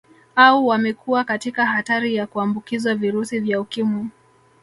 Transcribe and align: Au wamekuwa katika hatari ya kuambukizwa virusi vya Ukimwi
Au 0.35 0.65
wamekuwa 0.67 1.23
katika 1.23 1.65
hatari 1.65 2.15
ya 2.15 2.27
kuambukizwa 2.27 2.95
virusi 2.95 3.39
vya 3.39 3.61
Ukimwi 3.61 4.07